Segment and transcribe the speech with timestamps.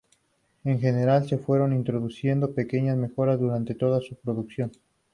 [0.63, 4.71] En general se fueron introduciendo pequeñas mejoras durante toda su producción.